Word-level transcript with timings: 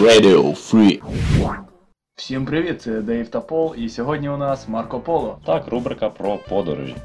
Radio 0.00 0.42
Free. 0.42 1.02
Всім 2.16 2.46
привіт, 2.46 2.82
це 2.82 3.00
Дейв 3.00 3.28
та 3.28 3.40
Пол, 3.40 3.74
і 3.78 3.88
сьогодні 3.88 4.28
у 4.28 4.36
нас 4.36 4.68
Марко 4.68 5.00
Поло. 5.00 5.38
Так, 5.46 5.68
рубрика 5.68 6.10
про 6.10 6.38
подорожі. 6.48 6.96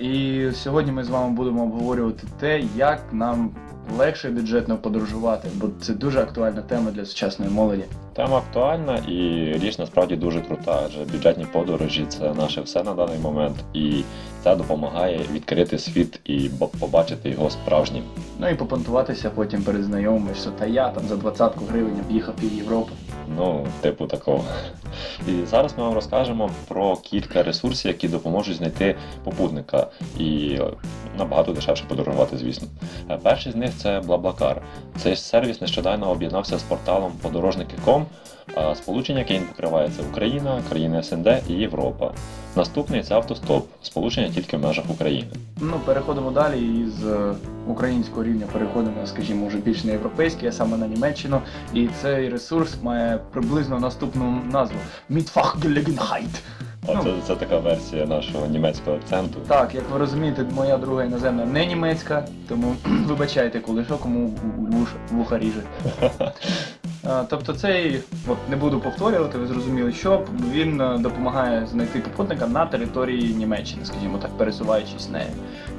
І 0.00 0.46
сьогодні 0.54 0.92
ми 0.92 1.04
з 1.04 1.08
вами 1.08 1.34
будемо 1.34 1.62
обговорювати 1.62 2.26
те, 2.40 2.62
як 2.76 3.02
нам 3.12 3.50
легше 3.98 4.30
бюджетно 4.30 4.76
подорожувати, 4.76 5.48
бо 5.54 5.68
це 5.80 5.94
дуже 5.94 6.20
актуальна 6.20 6.62
тема 6.62 6.90
для 6.90 7.04
сучасної 7.04 7.50
молоді. 7.50 7.84
Тема 8.12 8.36
актуальна 8.36 8.96
і 8.96 9.52
річ 9.58 9.78
насправді 9.78 10.16
дуже 10.16 10.40
крута, 10.40 10.82
адже 10.86 11.04
бюджетні 11.04 11.46
подорожі 11.52 12.06
це 12.08 12.34
наше 12.34 12.60
все 12.60 12.82
на 12.82 12.94
даний 12.94 13.18
момент, 13.18 13.56
і 13.74 14.02
це 14.44 14.56
допомагає 14.56 15.20
відкрити 15.32 15.78
світ 15.78 16.20
і 16.24 16.50
побачити 16.80 17.30
його 17.30 17.50
справжнім. 17.50 18.02
Ну 18.38 18.48
і 18.48 18.54
попонтуватися 18.54 19.30
потім 19.30 19.62
перед 19.62 19.84
знайомими, 19.84 20.34
що 20.40 20.50
та 20.50 20.66
я 20.66 20.88
там 20.88 21.04
за 21.08 21.16
20 21.16 21.52
гривень 21.70 22.00
об'їхав 22.06 22.36
пів 22.36 22.54
Європи. 22.54 22.92
Ну, 23.36 23.66
типу 23.80 24.06
такого. 24.06 24.44
І 25.28 25.46
зараз 25.46 25.74
ми 25.78 25.84
вам 25.84 25.94
розкажемо 25.94 26.50
про 26.68 26.96
кілька 26.96 27.42
ресурсів, 27.42 27.88
які 27.88 28.08
допоможуть 28.08 28.56
знайти 28.56 28.96
попутника 29.24 29.86
і 30.18 30.58
набагато 31.18 31.52
дешевше 31.52 31.84
подорожувати, 31.88 32.38
звісно. 32.38 32.68
Е, 33.10 33.18
Перший 33.22 33.52
з 33.52 33.56
них 33.56 33.70
це 33.76 34.00
BlaBlaCar. 34.00 34.56
Цей 34.98 35.16
сервіс 35.16 35.60
нещодавно 35.60 36.10
об'єднався 36.10 36.58
з 36.58 36.62
порталом 36.62 37.12
подорожники.com, 37.22 38.04
сполучення, 38.74 39.18
яке 39.18 39.34
він 39.34 39.42
покриває, 39.42 39.88
це 39.96 40.02
Україна, 40.10 40.62
країни 40.68 41.02
СНД 41.02 41.28
і 41.48 41.52
Європа. 41.52 42.12
Наступний 42.56 43.02
це 43.02 43.14
автостоп, 43.14 43.66
сполучення 43.82 44.28
тільки 44.28 44.56
в 44.56 44.60
межах 44.60 44.84
України. 44.90 45.28
Ну, 45.60 45.80
переходимо 45.84 46.30
далі 46.30 46.58
і 46.58 46.90
з 46.90 47.04
е, 47.06 47.34
українського 47.70 48.24
рівня 48.24 48.46
переходимо, 48.52 49.06
скажімо, 49.06 49.46
вже 49.46 49.58
більш 49.58 49.84
на 49.84 49.92
європейський, 49.92 50.48
а 50.48 50.52
саме 50.52 50.76
на 50.76 50.86
Німеччину. 50.86 51.40
І 51.74 51.88
цей 52.02 52.28
ресурс 52.28 52.76
має 52.82 53.18
приблизно 53.32 53.80
наступну 53.80 54.40
назву. 54.52 54.76
А 56.88 56.92
Ну. 56.94 57.02
це, 57.02 57.10
це 57.26 57.36
така 57.36 57.58
версія 57.58 58.06
нашого 58.06 58.46
німецького 58.46 58.96
акценту. 58.96 59.40
Так, 59.48 59.74
як 59.74 59.90
ви 59.92 59.98
розумієте, 59.98 60.44
моя 60.54 60.76
друга 60.78 61.04
іноземна 61.04 61.44
не 61.44 61.66
німецька, 61.66 62.24
тому 62.48 62.76
вибачайте, 63.06 63.60
коли 63.60 63.84
що, 63.84 63.96
кому 63.98 64.34
вуха 65.10 65.38
ріже. 65.38 65.62
А, 67.12 67.24
Тобто 67.30 67.52
цей, 67.52 68.00
от 68.28 68.36
не 68.50 68.56
буду 68.56 68.80
повторювати, 68.80 69.38
ви 69.38 69.46
зрозуміли, 69.46 69.92
що 69.92 70.22
він 70.52 70.80
е, 70.80 70.98
допомагає 70.98 71.66
знайти 71.66 71.98
попутника 71.98 72.46
на 72.46 72.66
території 72.66 73.34
Німеччини, 73.34 73.84
скажімо 73.84 74.18
так, 74.18 74.30
пересуваючись 74.30 75.08
нею. 75.10 75.30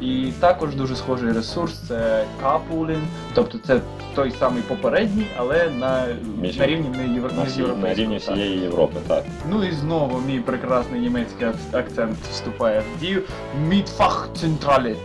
І 0.02 0.32
також 0.40 0.76
дуже 0.76 0.96
схожий 0.96 1.32
ресурс 1.32 1.74
це 1.88 2.26
carpooling, 2.44 3.02
тобто 3.34 3.58
це 3.68 3.80
той 4.16 4.32
самий 4.40 4.62
попередній, 4.62 5.26
але 5.38 5.70
на, 5.70 6.06
Між- 6.42 6.58
на 6.58 6.66
рівні 6.68 6.90
не 6.98 7.14
євро, 7.14 7.32
На, 7.38 7.44
всі- 7.44 7.62
на 7.62 7.94
рівні 7.94 8.18
всієї 8.18 8.58
Європи, 8.60 9.00
так. 9.08 9.24
Ну 9.50 9.64
і 9.64 9.72
знову 9.72 10.20
мій 10.28 10.40
прекрасний 10.40 11.02
німецький 11.02 11.48
ак- 11.48 11.56
акцент 11.80 12.18
вступає 12.32 12.84
в 12.98 13.00
дію. 13.00 13.22
Мідфах 13.68 14.30
централі. 14.38 14.96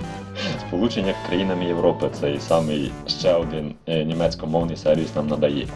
Сполучення 0.68 1.14
країнами 1.28 1.64
Європи 1.64 2.10
цей 2.20 2.40
самий 2.40 2.92
ще 3.06 3.34
один 3.34 3.74
е, 3.86 4.04
німецькомовний 4.04 4.76
сервіс 4.76 5.14
нам 5.16 5.26
надає. 5.28 5.66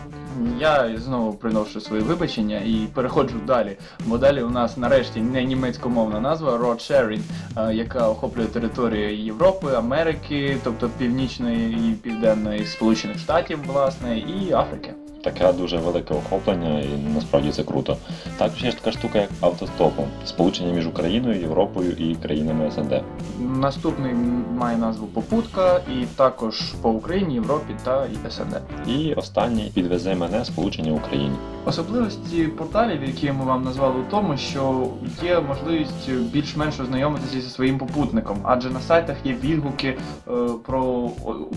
Я 0.59 0.99
знову 0.99 1.33
приношу 1.33 1.81
свої 1.81 2.03
вибачення 2.03 2.57
і 2.57 2.89
переходжу 2.95 3.41
далі. 3.47 3.77
Бо 4.07 4.19
далі 4.19 4.43
у 4.43 4.51
нас 4.51 4.77
нарешті 4.77 5.21
не 5.21 5.45
німецькомовна 5.45 6.21
назва 6.21 6.59
Road 6.59 6.91
Sharing, 6.91 7.21
е, 7.57 7.75
яка 7.75 8.09
охоплює 8.09 8.47
території 8.47 9.25
Європи, 9.25 9.75
Америки, 9.75 10.57
тобто 10.65 10.91
Північної 10.99 11.91
і 11.91 11.95
Південної 11.95 12.67
Сполучених 12.67 13.19
Штатів, 13.19 13.59
власне, 13.67 14.19
і 14.19 14.53
Африки. 14.53 14.95
Таке 15.23 15.53
дуже 15.53 15.77
велике 15.79 16.15
охоплення, 16.15 16.81
і 16.81 16.89
насправді 17.15 17.53
це 17.53 17.63
круто. 17.63 17.97
Також 18.39 18.65
є 18.65 18.73
така 18.73 18.93
штука, 18.93 19.19
як 19.19 19.31
автостопом, 19.41 20.05
сполучення 20.25 20.73
між 20.73 20.87
Україною, 20.87 21.41
Європою 21.41 21.93
і 21.93 22.15
країнами 22.15 22.71
СНД. 22.71 23.03
Наступний 23.41 24.13
має 24.59 24.77
назву 24.79 25.07
Попутка, 25.07 25.81
і 26.01 26.05
також 26.17 26.61
по 26.83 26.91
Україні, 26.91 27.35
Європі 27.35 27.75
та 27.85 28.07
СНД. 28.31 28.61
І 28.87 29.15
останній 29.15 29.71
підвезе 29.75 30.15
мене 30.15 30.45
сполучення 30.45 30.93
Україні. 30.93 31.37
Особливості 31.67 32.43
порталів, 32.45 33.05
які 33.05 33.33
ми 33.33 33.45
вам 33.45 33.65
назвали 33.65 34.01
у 34.01 34.11
тому, 34.11 34.37
що 34.37 34.87
є 35.23 35.41
можливість 35.41 36.11
більш-менш 36.33 36.81
ознайомитися 36.81 37.41
зі 37.41 37.49
своїм 37.51 37.79
попутником, 37.79 38.39
адже 38.43 38.71
на 38.71 38.81
сайтах 38.81 39.17
є 39.25 39.33
відгуки 39.33 39.89
е, 40.29 40.33
про 40.67 41.11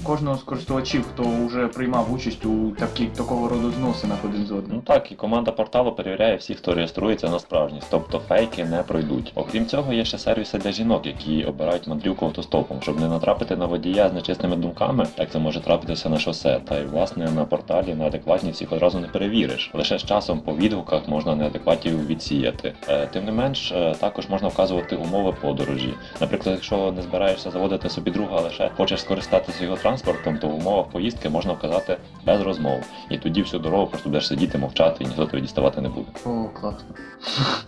кожного 0.04 0.38
з 0.38 0.44
користувачів, 0.44 1.06
хто 1.14 1.24
вже 1.48 1.68
приймав 1.68 2.14
участь 2.14 2.46
у 2.46 2.72
такі, 2.72 3.06
такого 3.06 3.50
роду 3.50 3.72
зносинах 3.72 4.18
один 4.26 4.46
з 4.46 4.52
Ну 4.52 4.58
одним. 4.58 4.82
так, 4.82 5.12
і 5.12 5.16
команда 5.16 5.52
порталу 5.52 5.92
перевіряє 5.92 6.36
всіх, 6.36 6.58
хто 6.58 6.74
реєструється 6.74 7.30
на 7.30 7.40
справжність, 7.40 7.88
тобто 7.92 8.20
фейки 8.28 8.66
не 8.66 8.84
пройдуть. 8.84 9.32
Окрім 9.36 9.66
цього, 9.66 9.94
є 9.94 10.06
ще 10.06 10.18
сервіси 10.18 10.58
для 10.58 10.72
жінок, 10.72 11.06
які 11.06 11.44
обирають 11.44 11.88
мандрівку 11.88 12.26
автостопом, 12.26 12.78
щоб 12.82 13.00
не 13.00 13.08
натрапити 13.08 13.56
на 13.56 13.66
водія 13.66 14.10
з 14.10 14.14
нечисними 14.14 14.56
думками, 14.56 15.08
як 15.18 15.32
це 15.32 15.40
може 15.40 15.60
трапитися 15.60 16.10
на 16.10 16.20
шосе. 16.20 16.60
Та 16.66 16.80
й 16.80 16.86
власне 16.86 17.32
на 17.32 17.46
порталі 17.46 17.94
на 17.94 18.06
адекватні 18.06 18.52
всіх 18.52 18.72
одразу 18.72 19.00
не 19.00 19.08
перевіриш. 19.08 19.72
Лише 19.74 19.93
з 19.98 20.06
часом 20.06 20.40
по 20.40 20.56
відгуках 20.56 21.08
можна 21.08 21.36
неадекватів 21.36 22.08
відсіяти. 22.08 22.74
Е, 22.90 23.08
Тим 23.08 23.26
не 23.26 23.32
менш, 23.32 23.72
е, 23.72 23.96
також 24.00 24.30
можна 24.30 24.48
вказувати 24.48 24.96
умови 24.96 25.36
подорожі. 25.42 25.94
Наприклад, 26.22 26.56
якщо 26.56 26.92
не 26.92 27.02
збираєшся 27.02 27.52
заводити 27.52 27.90
собі 27.90 28.12
друга, 28.12 28.38
а 28.38 28.42
лише 28.42 28.72
хочеш 28.78 29.02
скористатися 29.02 29.64
його 29.64 29.78
транспортом, 29.78 30.38
то 30.38 30.48
в 30.48 30.56
умовах 30.56 30.88
поїздки 30.88 31.30
можна 31.30 31.54
вказати 31.54 31.98
без 32.26 32.42
розмов. 32.42 32.84
І 33.10 33.18
тоді 33.18 33.42
всю 33.42 33.60
дорогу 33.64 33.88
просто 33.88 34.10
будеш 34.10 34.28
сидіти, 34.28 34.58
мовчати 34.58 35.04
і 35.04 35.08
ніхто 35.08 35.26
тебе 35.26 35.42
діставати 35.42 35.82
не 35.82 35.90
буде. 35.90 36.08
О, 36.26 36.46
класно. 36.62 36.90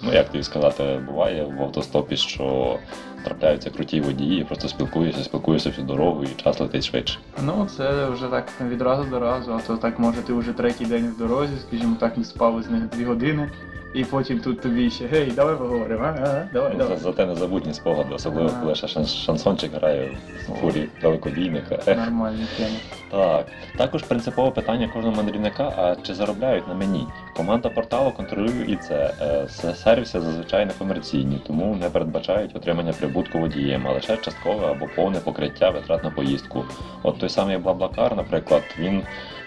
Ну 0.01 0.13
як 0.13 0.29
тобі 0.29 0.43
сказати, 0.43 1.01
буває 1.07 1.43
в 1.43 1.63
автостопі, 1.63 2.17
що 2.17 2.77
трапляються 3.25 3.69
круті 3.69 4.01
водії, 4.01 4.43
просто 4.43 4.67
спілкуєшся, 4.67 5.23
спілкуєшся 5.23 5.69
всю 5.69 5.87
дорогу 5.87 6.23
і 6.23 6.41
час 6.43 6.59
летить 6.59 6.83
швидше. 6.85 7.19
Ну, 7.45 7.67
це 7.77 8.09
вже 8.09 8.27
так 8.27 8.47
відразу 8.61 9.03
до 9.03 9.19
разу, 9.19 9.53
а 9.53 9.59
то 9.67 9.77
так 9.77 9.99
може 9.99 10.21
ти 10.21 10.33
вже 10.33 10.53
третій 10.53 10.85
день 10.85 11.13
в 11.15 11.17
дорозі, 11.17 11.53
скажімо 11.67 11.95
так, 11.99 12.17
не 12.17 12.23
спав 12.23 12.63
з 12.63 12.69
них 12.69 12.89
дві 12.89 13.05
години, 13.05 13.49
і 13.95 14.03
потім 14.03 14.39
тут 14.39 14.61
тобі 14.61 14.89
ще 14.91 15.05
гей, 15.07 15.31
давай 15.35 15.55
поговоримо, 15.55 16.03
а? 16.03 16.07
а? 16.07 16.47
Давай, 16.53 16.71
Ну, 16.73 16.77
давай. 16.79 16.97
за- 16.97 17.03
Зате 17.03 17.25
незабутні 17.25 17.73
спогади, 17.73 18.13
особливо 18.15 18.49
коли 18.61 18.75
ще 18.75 18.87
шан- 18.87 19.25
шансончик 19.25 19.73
грає 19.73 20.17
в 20.49 20.51
фурі 20.53 20.87
далекобійника. 21.01 21.75
Ех. 21.87 21.97
Нормальні 21.97 22.45
теми. 22.57 22.69
Так, 23.11 23.45
також 23.77 24.03
принципове 24.03 24.51
питання 24.51 24.87
кожного 24.87 25.15
мандрівника: 25.15 25.73
а 25.77 25.95
чи 26.05 26.13
заробляють 26.13 26.67
на 26.67 26.73
мені? 26.73 27.07
Команда 27.37 27.69
порталу 27.69 28.11
контролює 28.11 28.65
і 28.67 28.75
це. 28.75 29.13
Е, 29.21 29.47
Сервіси 29.75 30.21
зазвичай 30.21 30.65
не 30.65 30.71
комерційні, 30.73 31.41
тому 31.47 31.75
не 31.75 31.89
передбачають 31.89 32.55
отримання 32.55 32.93
прибутку 32.93 33.39
водієм, 33.39 33.87
а 33.87 33.91
лише 33.91 34.17
часткове 34.17 34.67
або 34.67 34.87
повне 34.95 35.19
покриття 35.19 35.69
витрат 35.69 36.03
на 36.03 36.09
поїздку. 36.09 36.63
От 37.03 37.19
той 37.19 37.29
самий 37.29 37.57
Блаблакар, 37.57 38.15
наприклад, 38.15 38.63
він 38.79 39.01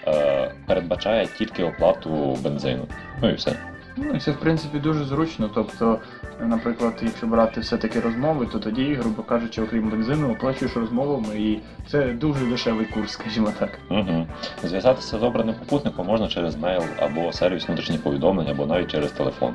е, 0.07 0.51
передбачає 0.67 1.27
тільки 1.37 1.63
оплату 1.63 2.37
бензину. 2.43 2.83
Ну 3.21 3.29
і 3.29 3.33
все. 3.33 3.51
Ну, 3.97 4.19
це 4.19 4.31
в 4.31 4.39
принципі 4.39 4.79
дуже 4.79 5.05
зручно. 5.05 5.49
Тобто, 5.53 5.99
наприклад, 6.39 6.93
якщо 7.01 7.27
брати 7.27 7.61
все-таки 7.61 7.99
розмови, 7.99 8.45
то 8.51 8.59
тоді, 8.59 8.93
грубо 8.93 9.23
кажучи, 9.23 9.61
окрім 9.61 9.89
бензину, 9.89 10.31
оплачуєш 10.31 10.77
розмовами, 10.77 11.39
і 11.39 11.59
це 11.87 12.07
дуже 12.07 12.45
дешевий 12.45 12.85
курс, 12.85 13.11
скажімо 13.19 13.51
так. 13.59 13.79
Угу. 13.89 14.27
Зв'язатися 14.63 15.19
з 15.19 15.23
обраним 15.23 15.55
попутником 15.55 16.07
можна 16.07 16.27
через 16.27 16.55
мейл 16.55 16.83
або 16.99 17.33
сервіс 17.33 17.67
внутрішніх 17.67 18.03
повідомлень, 18.03 18.47
або 18.49 18.65
навіть 18.65 18.91
через 18.91 19.11
телефон. 19.11 19.53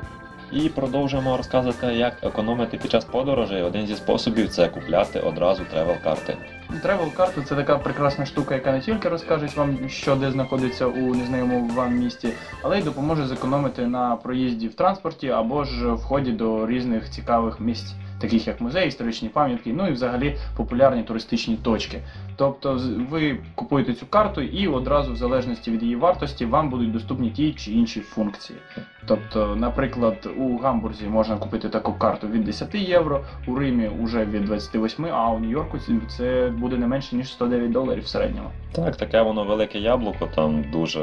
І 0.51 0.69
продовжуємо 0.69 1.37
розказувати, 1.37 1.87
як 1.87 2.13
економити 2.23 2.77
під 2.77 2.91
час 2.91 3.05
подорожей. 3.05 3.61
Один 3.61 3.87
зі 3.87 3.95
способів 3.95 4.49
це 4.49 4.67
купляти 4.67 5.19
одразу 5.19 5.63
travel-карти. 5.63 6.37
Travel 6.83 7.13
карти 7.13 7.41
це 7.41 7.55
така 7.55 7.77
прекрасна 7.77 8.25
штука, 8.25 8.55
яка 8.55 8.71
не 8.71 8.81
тільки 8.81 9.09
розкаже 9.09 9.47
вам, 9.55 9.89
що 9.89 10.15
де 10.15 10.31
знаходиться 10.31 10.85
у 10.85 11.15
незнайомому 11.15 11.73
вам 11.73 11.95
місті, 11.95 12.29
але 12.61 12.79
й 12.79 12.83
допоможе 12.83 13.27
зекономити 13.27 13.87
на 13.87 14.15
проїзді 14.15 14.67
в 14.67 14.73
транспорті 14.73 15.29
або 15.29 15.63
ж 15.63 15.91
в 15.91 16.03
ході 16.03 16.31
до 16.31 16.67
різних 16.67 17.09
цікавих 17.09 17.59
місць, 17.59 17.93
таких 18.19 18.47
як 18.47 18.61
музеї, 18.61 18.87
історичні 18.87 19.29
пам'ятки, 19.29 19.73
ну 19.73 19.87
і 19.87 19.91
взагалі 19.91 20.35
популярні 20.57 21.03
туристичні 21.03 21.55
точки. 21.55 21.99
Тобто 22.35 22.81
ви 23.09 23.37
купуєте 23.55 23.93
цю 23.93 24.05
карту 24.05 24.41
і 24.41 24.67
одразу, 24.67 25.13
в 25.13 25.15
залежності 25.15 25.71
від 25.71 25.83
її 25.83 25.95
вартості, 25.95 26.45
вам 26.45 26.69
будуть 26.69 26.91
доступні 26.91 27.29
ті 27.29 27.53
чи 27.53 27.71
інші 27.71 27.99
функції. 27.99 28.59
Тобто, 29.07 29.55
наприклад, 29.55 30.29
у 30.37 30.57
Гамбурзі 30.57 31.05
можна 31.05 31.37
купити 31.37 31.69
таку 31.69 31.93
карту 31.93 32.27
від 32.27 32.43
10 32.43 32.75
євро, 32.75 33.21
у 33.47 33.55
Римі 33.55 33.89
вже 34.01 34.25
від 34.25 34.45
28, 34.45 35.05
а 35.05 35.29
у 35.29 35.39
Нью-Йорку 35.39 35.79
це 36.07 36.53
буде 36.57 36.77
не 36.77 36.87
менше 36.87 37.15
ніж 37.15 37.31
109 37.31 37.71
доларів 37.71 38.03
в 38.03 38.07
середньому. 38.07 38.49
Так, 38.71 38.95
таке 38.95 39.21
воно 39.21 39.43
велике 39.43 39.79
яблуко, 39.79 40.29
там 40.35 40.65
дуже 40.71 41.01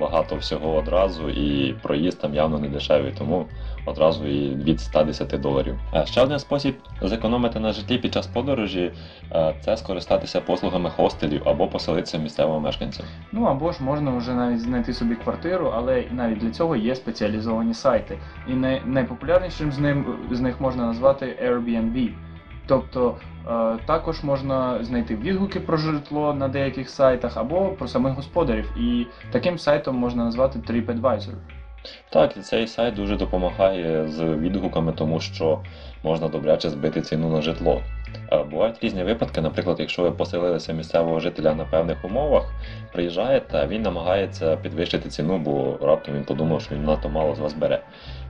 багато 0.00 0.36
всього 0.36 0.74
одразу, 0.74 1.28
і 1.28 1.72
проїзд 1.82 2.20
там 2.20 2.34
явно 2.34 2.58
не 2.58 2.68
дешевий, 2.68 3.12
тому 3.18 3.46
одразу 3.86 4.26
і 4.26 4.54
від 4.54 4.80
110 4.80 5.40
доларів. 5.40 5.78
А 5.92 6.06
ще 6.06 6.22
один 6.22 6.38
спосіб 6.38 6.76
зекономити 7.02 7.60
на 7.60 7.72
житлі 7.72 7.98
під 7.98 8.14
час 8.14 8.26
подорожі 8.26 8.92
е, 9.32 9.54
це 9.60 9.76
скористатися 9.76 10.40
послугами 10.40 10.90
хостелів 10.90 11.42
або 11.44 11.68
поселитися 11.68 12.18
місцевого 12.18 12.60
мешканця. 12.60 13.04
Ну 13.32 13.44
або 13.44 13.72
ж 13.72 13.82
можна 13.82 14.16
вже 14.16 14.32
навіть 14.34 14.60
знайти 14.60 14.92
собі 14.92 15.14
квартиру, 15.14 15.72
але 15.74 16.04
навіть 16.10 16.38
для 16.38 16.50
цього 16.50 16.76
є 16.76 16.94
спеціалізовані 16.94 17.74
сайти. 17.74 18.18
І 18.48 18.54
найпопулярнішим 18.84 19.72
з 19.72 19.78
ним 19.78 20.06
з 20.30 20.40
них 20.40 20.60
можна 20.60 20.86
назвати 20.86 21.26
Airbnb. 21.44 22.08
Тобто 22.68 23.16
е, 23.46 23.78
також 23.86 24.22
можна 24.22 24.84
знайти 24.84 25.16
відгуки 25.16 25.60
про 25.60 25.76
житло 25.76 26.34
на 26.34 26.48
деяких 26.48 26.90
сайтах 26.90 27.36
або 27.36 27.68
про 27.68 27.88
самих 27.88 28.14
господарів. 28.14 28.72
І 28.76 29.06
таким 29.32 29.58
сайтом 29.58 29.96
можна 29.96 30.24
назвати 30.24 30.58
TripAdvisor. 30.58 31.34
Так, 32.10 32.36
і 32.36 32.40
цей 32.40 32.66
сайт 32.66 32.94
дуже 32.94 33.16
допомагає 33.16 34.08
з 34.08 34.24
відгуками, 34.24 34.92
тому 34.92 35.20
що 35.20 35.60
можна 36.02 36.28
добряче 36.28 36.70
збити 36.70 37.00
ціну 37.00 37.30
на 37.30 37.42
житло. 37.42 37.82
Е, 38.32 38.44
Бувають 38.44 38.84
різні 38.84 39.04
випадки, 39.04 39.40
наприклад, 39.40 39.80
якщо 39.80 40.02
ви 40.02 40.10
поселилися 40.10 40.72
місцевого 40.72 41.20
жителя 41.20 41.54
на 41.54 41.64
певних 41.64 42.04
умовах, 42.04 42.52
приїжджаєте, 42.92 43.58
а 43.58 43.66
він 43.66 43.82
намагається 43.82 44.56
підвищити 44.56 45.08
ціну, 45.08 45.38
бо 45.38 45.78
раптом 45.82 46.14
він 46.14 46.24
подумав, 46.24 46.62
що 46.62 46.74
він 46.74 46.84
надто 46.84 47.08
мало 47.08 47.34
з 47.34 47.38
вас 47.38 47.54
бере. 47.54 47.80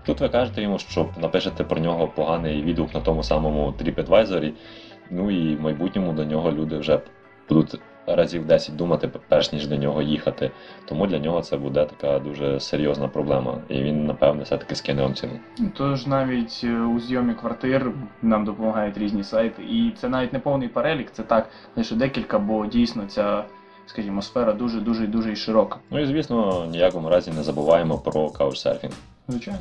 Тут 0.09 0.21
ви 0.21 0.29
кажете 0.29 0.63
йому, 0.63 0.79
що 0.79 1.07
напишете 1.21 1.65
про 1.65 1.81
нього 1.81 2.09
поганий 2.09 2.63
відгук 2.63 2.95
на 2.95 3.01
тому 3.01 3.23
самому 3.23 3.75
TripAdvisor, 3.83 4.53
ну 5.11 5.31
і 5.31 5.57
в 5.57 5.61
майбутньому 5.61 6.13
до 6.13 6.25
нього 6.25 6.53
люди 6.53 6.79
вже 6.79 7.01
будуть 7.49 7.81
разів 8.07 8.47
10 8.47 8.77
думати, 8.77 9.11
перш 9.29 9.53
ніж 9.53 9.67
до 9.67 9.77
нього 9.77 10.03
їхати. 10.03 10.51
Тому 10.85 11.07
для 11.07 11.19
нього 11.19 11.41
це 11.41 11.57
буде 11.57 11.85
така 11.85 12.19
дуже 12.19 12.61
серйозна 12.61 13.09
проблема, 13.09 13.59
і 13.69 13.83
він, 13.83 14.07
напевне, 14.07 14.43
все-таки 14.43 14.75
скине 14.75 15.03
вам 15.03 15.15
ціну. 15.15 15.33
Тож 15.77 16.07
навіть 16.07 16.61
е, 16.65 16.81
у 16.81 17.01
зйомі 17.01 17.35
квартир 17.35 17.93
нам 18.23 18.45
допомагають 18.45 18.99
різні 18.99 19.25
сайти. 19.25 19.63
І 19.63 19.93
це 20.01 20.09
навіть 20.09 20.33
не 20.33 20.39
повний 20.39 20.69
перелік, 20.69 21.11
це 21.13 21.23
так 21.23 21.49
лише 21.77 21.95
декілька, 21.95 22.39
бо 22.39 22.67
дійсно 22.67 23.07
ця, 23.07 23.45
скажімо, 23.87 24.23
сфера 24.23 24.53
дуже 24.53 24.81
дуже 24.81 25.07
дуже 25.07 25.33
і 25.33 25.37
широка. 25.37 25.79
Ну 25.91 26.01
і 26.01 26.07
звісно, 26.07 26.67
ніякому 26.71 27.09
разі 27.09 27.31
не 27.31 27.43
забуваємо 27.43 27.99
про 27.99 28.31
каучсерфінг. 28.31 28.95
Звичайно. 29.29 29.61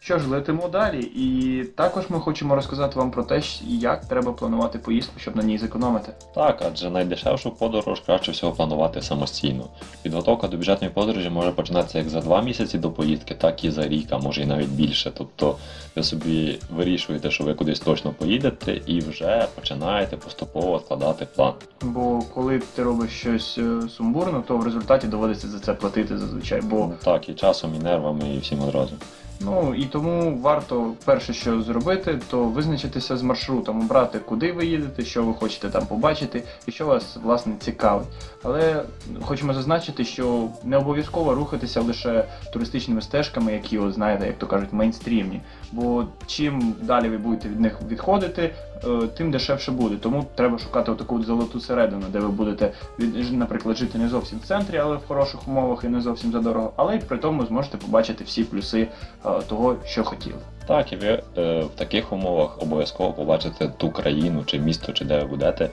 Що 0.00 0.18
ж, 0.18 0.28
летимо 0.28 0.68
далі. 0.68 1.00
І 1.00 1.64
також 1.64 2.04
ми 2.08 2.20
хочемо 2.20 2.54
розказати 2.54 2.98
вам 2.98 3.10
про 3.10 3.22
те, 3.22 3.42
як 3.66 4.04
треба 4.04 4.32
планувати 4.32 4.78
поїздку, 4.78 5.12
щоб 5.18 5.36
на 5.36 5.42
ній 5.42 5.58
зекономити. 5.58 6.12
Так, 6.34 6.62
адже 6.66 6.90
найдешевшу 6.90 7.50
подорож 7.50 8.00
краще 8.00 8.32
всього 8.32 8.52
планувати 8.52 9.02
самостійно. 9.02 9.64
Підготовка 10.02 10.48
до 10.48 10.56
бюджетної 10.56 10.92
подорожі 10.92 11.30
може 11.30 11.50
починатися 11.50 11.98
як 11.98 12.08
за 12.08 12.20
два 12.20 12.42
місяці 12.42 12.78
до 12.78 12.90
поїздки, 12.90 13.34
так 13.34 13.64
і 13.64 13.70
за 13.70 13.88
рік, 13.88 14.06
а 14.10 14.18
може 14.18 14.42
і 14.42 14.46
навіть 14.46 14.68
більше. 14.68 15.12
Тобто 15.14 15.56
ви 15.96 16.02
собі 16.02 16.58
вирішуєте, 16.70 17.30
що 17.30 17.44
ви 17.44 17.54
кудись 17.54 17.80
точно 17.80 18.10
поїдете, 18.10 18.80
і 18.86 19.00
вже 19.00 19.46
починаєте 19.54 20.16
поступово 20.16 20.78
складати 20.78 21.26
план. 21.36 21.52
Бо 21.82 22.22
коли 22.34 22.62
ти 22.74 22.82
робиш 22.82 23.10
щось 23.10 23.58
е, 23.58 23.88
сумбурно, 23.88 24.44
то 24.48 24.56
в 24.56 24.64
результаті 24.64 25.06
доводиться 25.06 25.48
за 25.48 25.58
це 25.58 25.74
платити 25.74 26.18
зазвичай. 26.18 26.60
Бо 26.60 26.92
Так, 27.04 27.28
і 27.28 27.34
часом, 27.34 27.74
і 27.74 27.78
нервами, 27.78 28.34
і 28.34 28.38
всім 28.38 28.62
одразу. 28.62 28.92
Ну 29.40 29.74
і 29.74 29.84
тому 29.84 30.38
варто 30.42 30.92
перше, 31.04 31.32
що 31.32 31.62
зробити, 31.62 32.20
то 32.30 32.44
визначитися 32.44 33.16
з 33.16 33.22
маршрутом, 33.22 33.80
обрати, 33.80 34.18
куди 34.18 34.52
ви 34.52 34.66
їдете, 34.66 35.04
що 35.04 35.22
ви 35.24 35.34
хочете 35.34 35.68
там 35.68 35.86
побачити, 35.86 36.42
і 36.66 36.72
що 36.72 36.86
вас 36.86 37.16
власне 37.22 37.52
цікавить. 37.60 38.08
Але 38.42 38.82
хочемо 39.22 39.54
зазначити, 39.54 40.04
що 40.04 40.48
не 40.64 40.76
обов'язково 40.76 41.34
рухатися 41.34 41.80
лише 41.80 42.24
туристичними 42.52 43.02
стежками, 43.02 43.52
які, 43.52 43.78
от, 43.78 43.94
знаєте, 43.94 44.26
як 44.26 44.38
то 44.38 44.46
кажуть, 44.46 44.72
мейнстрімні. 44.72 45.40
Бо 45.72 46.04
чим 46.26 46.74
далі 46.82 47.08
ви 47.08 47.18
будете 47.18 47.48
від 47.48 47.60
них 47.60 47.78
відходити, 47.88 48.54
е, 48.84 48.88
тим 49.16 49.30
дешевше 49.30 49.72
буде. 49.72 49.96
Тому 49.96 50.26
треба 50.34 50.58
шукати 50.58 50.94
таку 50.94 51.22
золоту 51.22 51.60
середину, 51.60 52.06
де 52.12 52.18
ви 52.18 52.28
будете, 52.28 52.72
наприклад, 53.30 53.76
жити 53.76 53.98
не 53.98 54.08
зовсім 54.08 54.38
в 54.38 54.46
центрі, 54.46 54.76
але 54.76 54.96
в 54.96 55.06
хороших 55.08 55.48
умовах 55.48 55.84
і 55.84 55.88
не 55.88 56.00
зовсім 56.00 56.32
задорого, 56.32 56.72
але 56.76 56.96
й 56.96 56.98
при 56.98 57.18
тому 57.18 57.46
зможете 57.46 57.76
побачити 57.76 58.24
всі 58.24 58.44
плюси 58.44 58.88
е, 59.26 59.30
того, 59.48 59.76
що 59.84 60.04
хотіли. 60.04 60.40
Так, 60.68 60.92
і 60.92 60.96
ви 60.96 61.22
е, 61.38 61.60
в 61.60 61.70
таких 61.76 62.12
умовах 62.12 62.62
обов'язково 62.62 63.12
побачите 63.12 63.68
ту 63.68 63.90
країну 63.90 64.42
чи 64.46 64.58
місто, 64.58 64.92
чи 64.92 65.04
де 65.04 65.18
ви 65.18 65.24
будете 65.24 65.70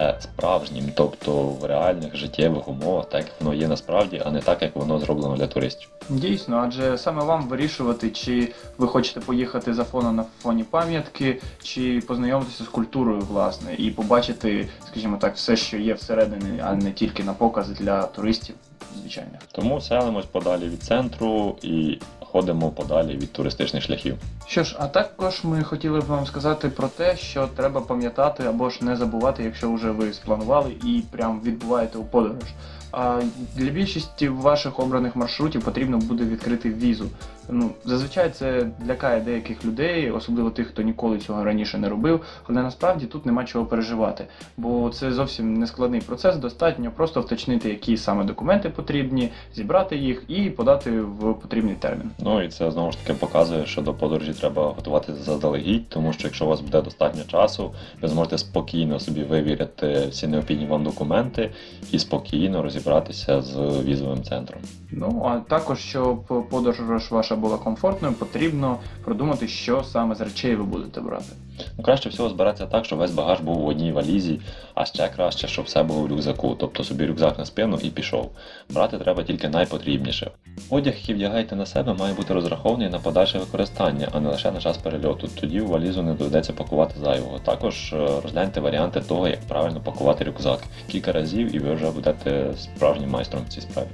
е, 0.00 0.16
справжнім, 0.20 0.84
тобто 0.94 1.32
в 1.32 1.64
реальних 1.64 2.16
життєвих 2.16 2.68
умовах, 2.68 3.08
так 3.08 3.24
як 3.24 3.32
воно 3.40 3.54
є 3.54 3.68
насправді, 3.68 4.22
а 4.24 4.30
не 4.30 4.40
так, 4.40 4.62
як 4.62 4.76
воно 4.76 4.98
зроблено 4.98 5.36
для 5.36 5.46
туристів. 5.46 5.88
Дійсно, 6.08 6.56
адже 6.66 6.98
саме 6.98 7.24
вам 7.24 7.48
вирішувати, 7.48 8.10
чи 8.10 8.52
ви 8.78 8.86
хочете 8.86 9.20
поїхати 9.20 9.74
за 9.74 9.84
фоном 9.84 10.16
на 10.16 10.24
фоні 10.42 10.64
пам'ятки, 10.64 11.40
чи 11.62 12.00
познайомитися 12.00 12.64
з 12.64 12.68
культурою, 12.68 13.20
власне, 13.20 13.74
і 13.78 13.90
побачити, 13.90 14.68
скажімо 14.90 15.16
так, 15.20 15.36
все, 15.36 15.56
що 15.56 15.76
є 15.76 15.94
всередині, 15.94 16.60
а 16.64 16.74
не 16.74 16.92
тільки 16.92 17.24
на 17.24 17.32
покази 17.32 17.74
для 17.74 18.02
туристів 18.02 18.54
звичайних. 19.00 19.40
Тому 19.52 19.80
селимось 19.80 20.26
подалі 20.26 20.68
від 20.68 20.82
центру 20.82 21.56
і 21.62 21.98
ходимо 22.32 22.70
подалі 22.70 23.16
від 23.16 23.32
туристичних 23.32 23.82
шляхів. 23.82 24.16
Що 24.46 24.64
ж, 24.64 24.76
а 24.78 24.86
також 24.86 25.44
ми 25.44 25.62
хотіли 25.62 26.00
б 26.00 26.04
вам 26.04 26.26
сказати 26.26 26.68
про 26.68 26.88
те, 26.88 27.16
що 27.16 27.48
треба 27.56 27.80
пам'ятати 27.80 28.42
або 28.42 28.70
ж 28.70 28.84
не 28.84 28.96
забувати, 28.96 29.42
якщо 29.42 29.72
вже 29.72 29.90
ви 29.90 30.12
спланували 30.12 30.72
і 30.84 31.02
прям 31.10 31.40
відбуваєте 31.44 31.98
у 31.98 32.04
подорож. 32.04 32.48
А 32.92 33.20
для 33.56 33.70
більшості 33.70 34.28
ваших 34.28 34.78
обраних 34.78 35.16
маршрутів 35.16 35.64
потрібно 35.64 35.98
буде 35.98 36.24
відкрити 36.24 36.70
візу. 36.70 37.06
Ну, 37.48 37.70
зазвичай 37.84 38.30
це 38.30 38.66
лякає 38.88 39.20
деяких 39.20 39.64
людей, 39.64 40.10
особливо 40.10 40.50
тих, 40.50 40.68
хто 40.68 40.82
ніколи 40.82 41.18
цього 41.18 41.44
раніше 41.44 41.78
не 41.78 41.88
робив. 41.88 42.20
Але 42.48 42.62
насправді 42.62 43.06
тут 43.06 43.26
нема 43.26 43.44
чого 43.44 43.66
переживати, 43.66 44.24
бо 44.56 44.90
це 44.90 45.12
зовсім 45.12 45.54
не 45.54 45.66
складний 45.66 46.00
процес. 46.00 46.36
Достатньо 46.36 46.90
просто 46.90 47.20
вточнити, 47.20 47.68
які 47.68 47.96
саме 47.96 48.24
документи 48.24 48.68
потрібні, 48.68 49.30
зібрати 49.54 49.96
їх 49.96 50.22
і 50.28 50.50
подати 50.50 51.00
в 51.00 51.34
потрібний 51.34 51.74
термін. 51.74 52.10
Ну 52.18 52.42
і 52.42 52.48
це 52.48 52.70
знову 52.70 52.92
ж 52.92 52.98
таки 52.98 53.18
показує, 53.18 53.66
що 53.66 53.82
до 53.82 53.94
подорожі 53.94 54.32
треба 54.32 54.62
готуватися 54.62 55.22
заздалегідь, 55.22 55.88
тому 55.88 56.12
що 56.12 56.28
якщо 56.28 56.44
у 56.44 56.48
вас 56.48 56.60
буде 56.60 56.82
достатньо 56.82 57.22
часу, 57.24 57.74
ви 58.02 58.08
зможете 58.08 58.38
спокійно 58.38 59.00
собі 59.00 59.22
вивіряти 59.22 60.06
всі 60.10 60.26
необхідні 60.26 60.66
вам 60.66 60.84
документи 60.84 61.50
і 61.92 61.98
спокійно 61.98 62.62
розібратися 62.62 63.42
з 63.42 63.56
візовим 63.84 64.22
центром. 64.22 64.60
Ну 64.90 65.22
а 65.26 65.50
також, 65.50 65.78
щоб 65.78 66.24
подорож 66.50 67.10
ваша 67.10 67.36
була 67.38 67.58
комфортною, 67.58 68.14
потрібно 68.14 68.78
продумати, 69.04 69.48
що 69.48 69.84
саме 69.84 70.14
з 70.14 70.20
речей 70.20 70.54
ви 70.54 70.64
будете 70.64 71.00
брати. 71.00 71.32
Ну, 71.78 71.84
краще 71.84 72.08
всього 72.08 72.28
збиратися 72.28 72.66
так, 72.66 72.84
щоб 72.84 72.98
весь 72.98 73.10
багаж 73.10 73.40
був 73.40 73.56
в 73.58 73.66
одній 73.66 73.92
валізі, 73.92 74.40
а 74.74 74.84
ще 74.84 75.08
краще, 75.08 75.48
щоб 75.48 75.64
все 75.64 75.82
було 75.82 76.00
в 76.00 76.06
рюкзаку, 76.06 76.56
тобто 76.60 76.84
собі 76.84 77.06
рюкзак 77.06 77.38
на 77.38 77.44
спину 77.44 77.78
і 77.82 77.90
пішов. 77.90 78.30
Брати 78.70 78.98
треба 78.98 79.22
тільки 79.22 79.48
найпотрібніше. 79.48 80.30
Одяг, 80.70 80.94
який 80.94 81.14
вдягаєте 81.14 81.56
на 81.56 81.66
себе, 81.66 81.94
має 81.94 82.14
бути 82.14 82.34
розрахований 82.34 82.88
на 82.88 82.98
подальше 82.98 83.38
використання, 83.38 84.08
а 84.12 84.20
не 84.20 84.28
лише 84.28 84.52
на 84.52 84.60
час 84.60 84.78
перельоту. 84.78 85.28
Тоді 85.40 85.60
у 85.60 85.66
валізу 85.66 86.02
не 86.02 86.14
доведеться 86.14 86.52
пакувати 86.52 86.94
зайвого. 87.04 87.38
Також 87.38 87.92
е, 87.92 88.08
розгляньте 88.22 88.60
варіанти 88.60 89.00
того, 89.00 89.28
як 89.28 89.40
правильно 89.40 89.80
пакувати 89.80 90.24
рюкзак. 90.24 90.60
Кілька 90.88 91.12
разів 91.12 91.54
і 91.54 91.58
ви 91.58 91.74
вже 91.74 91.90
будете 91.90 92.50
справжнім 92.56 93.10
майстром 93.10 93.42
в 93.48 93.48
цій 93.48 93.60
справі. 93.60 93.88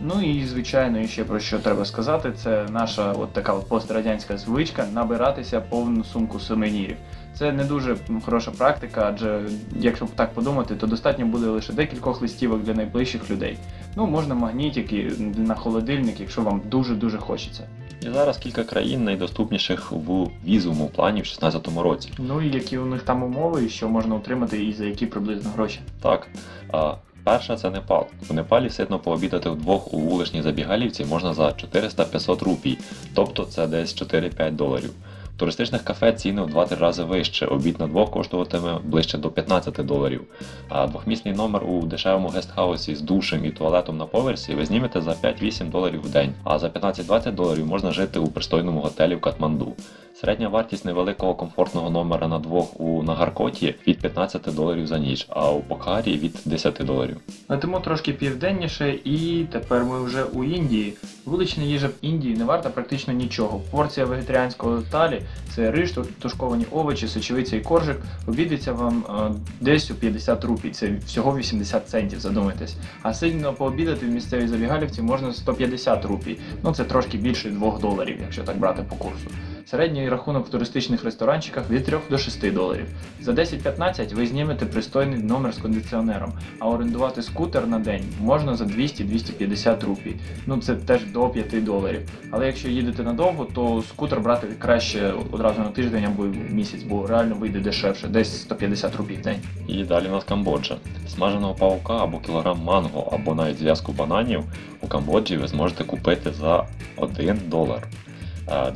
Ну 0.00 0.22
і 0.22 0.44
звичайно, 0.44 1.06
ще 1.06 1.24
про 1.24 1.40
що 1.40 1.58
треба 1.58 1.84
сказати, 1.84 2.32
це 2.36 2.66
наша 2.70 3.12
от 3.12 3.32
така 3.32 3.52
от 3.52 3.68
пострадянська 3.68 4.38
звичка 4.38 4.86
набиратися 4.92 5.60
повну 5.60 6.04
сумку 6.04 6.40
сувенірів. 6.40 6.96
Це 7.34 7.52
не 7.52 7.64
дуже 7.64 7.96
хороша 8.24 8.50
практика, 8.50 9.04
адже 9.06 9.40
якщо 9.80 10.06
так 10.14 10.32
подумати, 10.32 10.74
то 10.74 10.86
достатньо 10.86 11.26
буде 11.26 11.46
лише 11.46 11.72
декількох 11.72 12.22
листівок 12.22 12.62
для 12.62 12.74
найближчих 12.74 13.30
людей. 13.30 13.58
Ну, 13.96 14.06
можна 14.06 14.34
магнітики 14.34 15.12
на 15.36 15.54
холодильник, 15.54 16.20
якщо 16.20 16.42
вам 16.42 16.62
дуже-дуже 16.70 17.18
хочеться. 17.18 17.68
І 18.02 18.10
зараз 18.10 18.38
кілька 18.38 18.64
країн 18.64 19.04
найдоступніших 19.04 19.92
в 19.92 20.28
візовому 20.46 20.88
плані 20.88 21.20
в 21.20 21.24
2016 21.24 21.82
році. 21.82 22.12
Ну 22.18 22.42
і 22.42 22.50
які 22.50 22.78
у 22.78 22.86
них 22.86 23.02
там 23.02 23.22
умови, 23.22 23.64
і 23.64 23.68
що 23.68 23.88
можна 23.88 24.14
отримати 24.14 24.64
і 24.64 24.72
за 24.72 24.84
які 24.84 25.06
приблизно 25.06 25.50
гроші. 25.50 25.80
Так. 26.02 26.26
А, 26.72 26.94
перша 27.24 27.56
це 27.56 27.70
Непал. 27.70 28.06
У 28.30 28.34
Непалі 28.34 28.70
ситно 28.70 28.98
пообідати 28.98 29.50
вдвох 29.50 29.94
у 29.94 29.98
вуличній 29.98 30.42
забігалівці 30.42 31.04
можна 31.04 31.34
за 31.34 31.46
400-500 31.48 32.44
рупій, 32.44 32.78
тобто 33.14 33.44
це 33.44 33.66
десь 33.66 34.02
4-5 34.02 34.50
доларів. 34.50 34.90
В 35.34 35.36
туристичних 35.36 35.84
кафе 35.84 36.12
ціни 36.12 36.42
в 36.42 36.56
2-3 36.56 36.78
рази 36.78 37.04
вище. 37.04 37.46
Обід 37.46 37.80
на 37.80 37.86
двох 37.86 38.10
коштуватиме 38.10 38.78
ближче 38.84 39.18
до 39.18 39.30
15 39.30 39.74
доларів. 39.74 40.24
А 40.68 40.86
двохмісний 40.86 41.34
номер 41.34 41.64
у 41.64 41.82
дешевому 41.82 42.28
гестхаусі 42.28 42.94
з 42.94 43.00
душем 43.00 43.44
і 43.44 43.50
туалетом 43.50 43.96
на 43.96 44.06
поверсі 44.06 44.54
ви 44.54 44.66
знімете 44.66 45.00
за 45.00 45.10
5-8 45.10 45.70
доларів 45.70 46.02
в 46.02 46.10
день. 46.10 46.32
А 46.44 46.58
за 46.58 46.68
15-20 46.68 47.32
доларів 47.32 47.66
можна 47.66 47.92
жити 47.92 48.18
у 48.18 48.26
пристойному 48.26 48.80
готелі 48.80 49.14
в 49.14 49.20
Катманду. 49.20 49.72
Середня 50.20 50.48
вартість 50.48 50.84
невеликого 50.84 51.34
комфортного 51.34 51.90
номера 51.90 52.28
на 52.28 52.38
двох 52.38 52.80
у 52.80 53.02
Нагаркоті 53.02 53.74
від 53.86 53.98
15 53.98 54.54
доларів 54.54 54.86
за 54.86 54.98
ніч, 54.98 55.26
а 55.28 55.50
у 55.50 55.60
Покарі 55.60 56.18
від 56.18 56.36
10 56.44 56.80
доларів. 56.84 57.16
Летимо 57.48 57.80
трошки 57.80 58.12
південніше, 58.12 58.98
і 59.04 59.46
тепер 59.52 59.84
ми 59.84 60.04
вже 60.04 60.24
у 60.24 60.44
Індії. 60.44 60.94
Вулична 61.24 61.62
їжа 61.64 61.86
в 61.88 61.92
Індії 62.02 62.36
не 62.36 62.44
варта 62.44 62.70
практично 62.70 63.12
нічого. 63.12 63.60
Порція 63.70 64.06
вегетаріанського 64.06 64.82
талі 64.90 65.22
це 65.54 65.72
ту- 65.72 66.06
тушковані 66.18 66.66
овочі, 66.70 67.08
сочевиця 67.08 67.56
і 67.56 67.60
коржик. 67.60 67.96
Обійдеться 68.28 68.72
вам 68.72 69.04
е, 69.08 69.30
десь 69.60 69.90
у 69.90 69.94
50 69.94 70.44
рупій. 70.44 70.70
Це 70.70 70.90
всього 71.06 71.36
80 71.36 71.88
центів, 71.88 72.20
задумайтесь. 72.20 72.76
А 73.02 73.14
сильно 73.14 73.52
пообідати 73.52 74.06
в 74.06 74.10
місцевій 74.10 74.48
забігалівці 74.48 75.02
можна 75.02 75.32
150 75.32 76.04
рупій. 76.04 76.38
Ну 76.62 76.74
це 76.74 76.84
трошки 76.84 77.18
більше 77.18 77.50
2 77.50 77.78
доларів, 77.78 78.18
якщо 78.20 78.42
так 78.44 78.58
брати 78.58 78.82
по 78.88 78.96
курсу. 78.96 79.30
Середній 79.66 80.08
рахунок 80.08 80.46
в 80.46 80.50
туристичних 80.50 81.04
ресторанчиках 81.04 81.70
від 81.70 81.84
3 81.84 81.98
до 82.10 82.18
6 82.18 82.52
доларів. 82.52 82.86
За 83.20 83.32
10-15 83.32 84.14
ви 84.14 84.26
знімете 84.26 84.66
пристойний 84.66 85.18
номер 85.18 85.54
з 85.54 85.58
кондиціонером, 85.58 86.32
а 86.58 86.68
орендувати 86.68 87.22
скутер 87.22 87.66
на 87.66 87.78
день 87.78 88.04
можна 88.20 88.56
за 88.56 88.64
200-250 88.64 89.86
рупій. 89.86 90.16
Ну 90.46 90.58
це 90.58 90.74
теж 90.74 91.04
до 91.04 91.28
5 91.28 91.64
доларів. 91.64 92.00
Але 92.30 92.46
якщо 92.46 92.68
їдете 92.68 93.02
надовго, 93.02 93.44
то 93.44 93.82
скутер 93.88 94.20
брати 94.20 94.46
краще 94.58 95.12
одразу 95.32 95.60
на 95.60 95.68
тиждень 95.68 96.04
або 96.04 96.24
місяць, 96.50 96.82
бо 96.82 97.06
реально 97.06 97.34
вийде 97.34 97.60
дешевше, 97.60 98.08
десь 98.08 98.40
150 98.40 98.96
рупій 98.96 99.14
в 99.14 99.22
день. 99.22 99.38
І 99.68 99.84
далі 99.84 100.08
у 100.08 100.12
нас 100.12 100.24
Камбоджа. 100.24 100.76
Смаженого 101.08 101.54
паука 101.54 101.96
або 101.96 102.18
кілограм 102.18 102.58
манго, 102.64 103.08
або 103.12 103.34
навіть 103.34 103.58
зв'язку 103.58 103.92
бананів 103.92 104.44
у 104.80 104.86
Камбоджі 104.86 105.36
ви 105.36 105.48
зможете 105.48 105.84
купити 105.84 106.32
за 106.32 106.66
1 106.96 107.38
долар. 107.48 107.88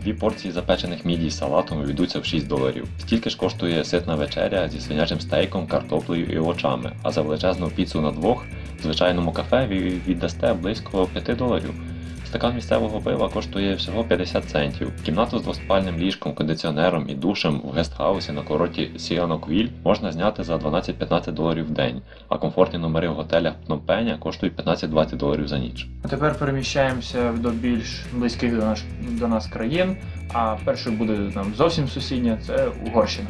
Дві 0.03 0.13
порції 0.13 0.53
запечених 0.53 1.05
мідій 1.05 1.31
з 1.31 1.39
салатом 1.39 1.81
обійдуться 1.81 2.19
в 2.19 2.25
6 2.25 2.47
доларів. 2.49 2.89
Стільки 2.99 3.31
ж 3.31 3.37
коштує 3.37 3.85
ситна 3.85 4.15
вечеря 4.15 4.69
зі 4.69 4.81
свинячим 4.81 5.21
стейком, 5.21 5.67
картоплею 5.67 6.27
і 6.27 6.39
овочами, 6.39 6.93
а 7.03 7.11
за 7.11 7.23
величезну 7.23 7.69
піцу 7.69 8.01
на 8.01 8.11
двох 8.11 8.45
в 8.79 8.83
звичайному 8.83 9.33
кафе 9.33 9.67
віддасте 10.07 10.53
близько 10.53 11.09
5 11.13 11.39
доларів. 11.39 11.75
Стакан 12.28 12.54
місцевого 12.54 13.00
пива 13.00 13.28
коштує 13.28 13.75
всього 13.75 14.04
50 14.04 14.44
центів. 14.44 14.92
Кімнату 15.04 15.38
з 15.38 15.42
двоспальним 15.42 15.99
ліжком, 15.99 16.35
кондиціонером 16.35 17.08
і 17.08 17.14
душем 17.14 17.61
в 17.64 17.70
гестхаусі 17.70 18.32
на 18.32 18.42
курорті 18.42 18.90
Сіаноквіль 18.97 19.68
можна 19.85 20.12
зняти 20.12 20.44
за 20.44 20.56
12-15 20.56 21.32
доларів 21.32 21.66
в 21.66 21.70
день, 21.70 22.02
а 22.28 22.38
комфортні 22.38 22.78
номери 22.78 23.08
в 23.08 23.14
готелях 23.14 23.54
Пномпеня 23.66 24.16
коштують 24.18 24.56
15-20 24.56 25.16
доларів 25.16 25.49
за 25.49 25.58
ніч. 25.58 25.87
А 26.02 26.08
тепер 26.08 26.35
переміщаємося 26.38 27.32
до 27.32 27.50
більш 27.50 28.04
близьких 28.12 28.56
до, 28.56 28.64
наш, 28.64 28.82
до 29.00 29.28
нас 29.28 29.47
країн. 29.47 29.97
А 30.32 30.56
першою 30.64 30.97
буде 30.97 31.12
нам 31.12 31.54
зовсім 31.54 31.88
сусідня 31.88 32.38
це 32.47 32.68
Угорщина. 32.87 33.28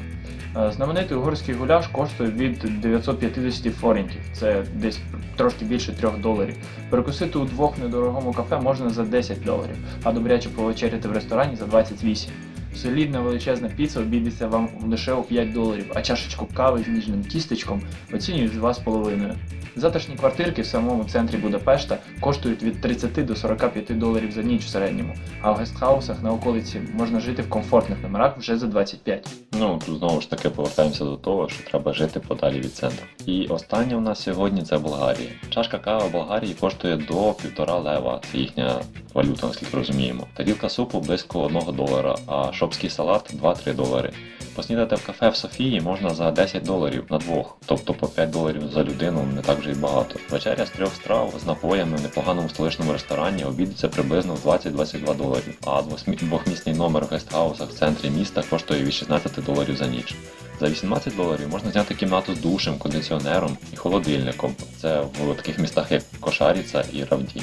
Е, 0.56 0.72
Знаменитий 0.72 1.16
угорський 1.16 1.54
гуляш 1.54 1.86
коштує 1.86 2.30
від 2.30 2.58
950 2.80 3.74
форінтів, 3.74 4.20
це 4.32 4.64
десь 4.74 4.98
трошки 5.36 5.64
більше 5.64 5.92
3 5.92 6.10
доларів. 6.22 6.56
Перекусити 6.90 7.38
у 7.38 7.44
двох 7.44 7.78
недорогому 7.78 8.32
кафе 8.32 8.60
можна 8.60 8.90
за 8.90 9.04
10 9.04 9.44
доларів, 9.44 9.76
а 10.02 10.12
добряче 10.12 10.48
повечеряти 10.48 11.08
в 11.08 11.12
ресторані 11.12 11.56
за 11.56 11.66
28. 11.66 12.32
Солідна 12.74 13.20
величезна 13.20 13.68
піца 13.68 14.00
обійдеться 14.00 14.46
вам 14.46 14.68
лише 14.86 15.12
у 15.12 15.22
5 15.22 15.52
доларів, 15.52 15.92
а 15.94 16.02
чашечку 16.02 16.46
кави 16.54 16.84
з 16.84 16.88
ніжним 16.88 17.24
тістечком 17.24 17.82
оцінюють 18.12 18.52
з 18.52 18.56
2,5. 18.56 19.34
Затишні 19.78 20.16
квартирки 20.16 20.62
в 20.62 20.66
самому 20.66 21.04
центрі 21.04 21.36
Будапешта 21.36 21.98
коштують 22.20 22.62
від 22.62 22.80
30 22.80 23.26
до 23.26 23.36
45 23.36 23.98
доларів 23.98 24.32
за 24.32 24.42
ніч 24.42 24.64
в 24.64 24.68
середньому, 24.68 25.14
а 25.40 25.52
в 25.52 25.56
гестхаусах 25.56 26.22
на 26.22 26.32
околиці 26.32 26.80
можна 26.94 27.20
жити 27.20 27.42
в 27.42 27.48
комфортних 27.48 28.02
номерах 28.02 28.38
вже 28.38 28.56
за 28.58 28.66
25. 28.66 29.28
Ну 29.52 29.78
тут 29.86 29.98
знову 29.98 30.20
ж 30.20 30.30
таки 30.30 30.50
повертаємося 30.50 31.04
до 31.04 31.16
того, 31.16 31.48
що 31.48 31.70
треба 31.70 31.92
жити 31.92 32.20
подалі 32.20 32.58
від 32.58 32.74
центру. 32.74 33.06
І 33.26 33.46
останнє 33.46 33.96
у 33.96 34.00
нас 34.00 34.22
сьогодні 34.22 34.62
це 34.62 34.78
Болгарія. 34.78 35.30
Чашка 35.50 35.78
кави 35.78 36.08
в 36.08 36.12
Болгарії 36.12 36.54
коштує 36.54 36.96
до 36.96 37.32
півтора 37.32 37.74
лева. 37.74 38.20
Це 38.32 38.38
їхня 38.38 38.80
валюта, 39.18 39.46
наскільки 39.46 39.76
розуміємо. 39.76 40.26
Тарілка 40.34 40.68
супу 40.68 41.00
близько 41.00 41.40
1 41.40 41.76
долара, 41.76 42.16
а 42.26 42.52
шопський 42.52 42.90
салат 42.90 43.34
2-3 43.42 43.74
долари. 43.74 44.12
Поснідати 44.54 44.96
в 44.96 45.06
кафе 45.06 45.28
в 45.28 45.36
Софії 45.36 45.80
можна 45.80 46.14
за 46.14 46.30
10 46.30 46.62
доларів 46.62 47.04
на 47.10 47.18
двох, 47.18 47.56
тобто 47.66 47.94
по 47.94 48.06
5 48.06 48.30
доларів 48.30 48.62
за 48.74 48.84
людину 48.84 49.28
не 49.34 49.42
так 49.42 49.58
вже 49.58 49.70
й 49.70 49.74
багато. 49.74 50.14
Вечеря 50.30 50.66
з 50.66 50.70
трьох 50.70 50.94
страв 50.94 51.34
з 51.42 51.46
напоями 51.46 51.96
в 51.96 52.02
непоганому 52.02 52.48
столичному 52.48 52.92
ресторані 52.92 53.44
обійдеться 53.44 53.88
приблизно 53.88 54.34
в 54.34 54.46
20-22 54.46 55.16
доларів, 55.16 55.58
а 55.66 55.82
двохмісний 56.06 56.74
номер 56.74 57.04
в 57.04 57.12
гестхаусах 57.12 57.68
в 57.70 57.78
центрі 57.78 58.10
міста 58.10 58.42
коштує 58.50 58.84
від 58.84 58.94
16 58.94 59.44
доларів 59.46 59.76
за 59.76 59.86
ніч. 59.86 60.14
За 60.60 60.68
18 60.68 61.16
доларів 61.16 61.48
можна 61.50 61.70
зняти 61.70 61.94
кімнату 61.94 62.34
з 62.34 62.40
душем, 62.40 62.78
кондиціонером 62.78 63.56
і 63.72 63.76
холодильником. 63.76 64.54
Це 64.80 65.00
в 65.00 65.34
таких 65.36 65.58
містах 65.58 65.92
як 65.92 66.02
Кошариця 66.20 66.84
і 66.92 67.04
Равда. 67.04 67.42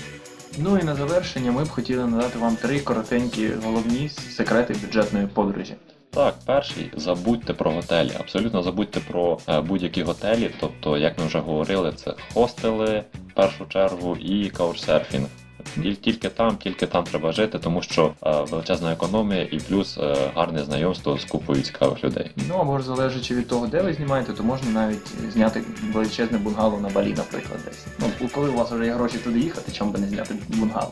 Ну 0.57 0.77
і 0.77 0.83
на 0.83 0.95
завершення 0.95 1.51
ми 1.51 1.63
б 1.63 1.69
хотіли 1.69 2.07
надати 2.07 2.39
вам 2.39 2.55
три 2.55 2.79
коротенькі 2.79 3.50
головні 3.65 4.09
секрети 4.09 4.75
бюджетної 4.81 5.27
подорожі. 5.27 5.75
Так, 6.09 6.35
перший 6.45 6.91
забудьте 6.95 7.53
про 7.53 7.71
готелі. 7.71 8.12
Абсолютно 8.19 8.63
забудьте 8.63 9.00
про 9.00 9.39
е, 9.50 9.62
будь-які 9.62 10.03
готелі. 10.03 10.51
Тобто, 10.59 10.97
як 10.97 11.19
ми 11.19 11.25
вже 11.25 11.39
говорили, 11.39 11.93
це 11.95 12.13
хостели 12.33 13.03
в 13.29 13.33
першу 13.33 13.65
чергу 13.65 14.15
і 14.15 14.50
каучсерфінг. 14.50 15.27
Тіль- 15.84 15.95
Тільки 15.95 16.29
там, 16.29 16.57
тільки 16.57 16.88
там 16.88 17.03
треба 17.03 17.31
жити, 17.31 17.60
тому 17.60 17.81
що 17.81 18.13
е, 18.25 18.31
величезна 18.51 18.93
економія 18.93 19.41
і 19.51 19.57
плюс 19.60 19.98
е, 19.98 20.15
гарне 20.36 20.63
знайомство 20.63 21.17
з 21.17 21.25
купою 21.25 21.62
цікавих 21.62 22.03
людей. 22.03 22.31
Ну 22.50 22.55
або 22.55 22.77
ж 22.79 22.86
залежачи 22.86 23.36
від 23.36 23.48
того, 23.48 23.67
де 23.67 23.81
ви 23.81 23.93
знімаєте, 23.93 24.34
то 24.34 24.43
можна 24.43 24.69
навіть 24.72 25.31
зняти 25.34 25.63
величезне 25.93 26.38
бунгало 26.38 26.79
на 26.79 26.89
балі, 26.89 27.13
наприклад, 27.17 27.60
десь. 27.65 27.86
Ну, 28.22 28.27
коли 28.34 28.50
у 28.50 28.53
вас 28.55 28.72
вже 28.72 28.86
є 28.86 28.91
гроші 28.93 29.17
туди 29.17 29.39
їхати, 29.39 29.72
чому 29.72 29.91
би 29.91 30.00
не 30.00 30.07
зняти 30.07 30.36
бунгало? 30.50 30.91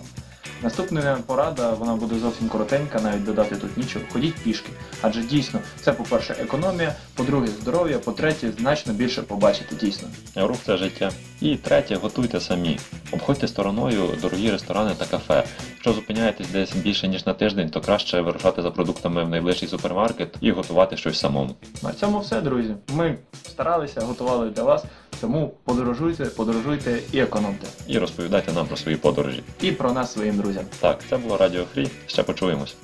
Наступна 0.63 1.17
порада, 1.27 1.73
вона 1.73 1.95
буде 1.95 2.15
зовсім 2.19 2.49
коротенька, 2.49 2.99
навіть 3.01 3.25
додати 3.25 3.55
тут 3.55 3.77
нічого. 3.77 4.05
Ходіть 4.13 4.35
пішки. 4.35 4.69
Адже 5.01 5.21
дійсно, 5.21 5.59
це 5.81 5.93
по-перше, 5.93 6.35
економія, 6.39 6.95
по-друге, 7.13 7.47
здоров'я, 7.47 7.99
по-третє, 7.99 8.51
значно 8.59 8.93
більше 8.93 9.21
побачити 9.21 9.75
дійсно. 9.75 10.07
Рух 10.35 10.57
це 10.65 10.77
життя. 10.77 11.11
І 11.41 11.55
третє, 11.55 11.95
готуйте 11.95 12.39
самі. 12.39 12.79
Обходьте 13.11 13.47
стороною 13.47 14.03
дорогі 14.21 14.51
ресторани 14.51 14.91
та 14.97 15.05
кафе. 15.05 15.43
Якщо 15.73 15.93
зупиняєтесь 15.93 16.49
десь 16.49 16.75
більше 16.75 17.07
ніж 17.07 17.25
на 17.25 17.33
тиждень, 17.33 17.69
то 17.69 17.81
краще 17.81 18.21
вирушати 18.21 18.61
за 18.61 18.71
продуктами 18.71 19.23
в 19.23 19.29
найближчий 19.29 19.67
супермаркет 19.67 20.35
і 20.41 20.51
готувати 20.51 20.97
щось 20.97 21.19
самому. 21.19 21.55
На 21.83 21.93
цьому 21.93 22.19
все, 22.19 22.41
друзі. 22.41 22.75
Ми 22.93 23.17
старалися, 23.47 24.01
готували 24.01 24.49
для 24.49 24.63
вас, 24.63 24.83
тому 25.23 25.53
подорожуйте, 25.63 26.25
подорожуйте 26.25 26.99
і 27.11 27.19
економте. 27.19 27.67
І 27.87 27.97
розповідайте 27.97 28.53
нам 28.53 28.67
про 28.67 28.77
свої 28.77 28.97
подорожі. 28.97 29.43
І 29.61 29.71
про 29.71 29.93
нас 29.93 30.13
своїм 30.13 30.37
друзям. 30.37 30.63
Так, 30.79 30.99
це 31.09 31.17
було 31.17 31.37
Радіо 31.37 31.63
Фрі. 31.73 31.87
Ще 32.07 32.23
почуємось. 32.23 32.75